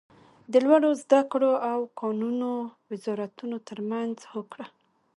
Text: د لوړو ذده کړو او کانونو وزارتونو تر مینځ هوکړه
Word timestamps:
د 0.51 0.53
لوړو 0.65 0.89
ذده 1.01 1.21
کړو 1.31 1.51
او 1.71 1.79
کانونو 1.99 2.49
وزارتونو 2.89 3.57
تر 3.67 3.77
مینځ 3.89 4.17
هوکړه 4.33 4.65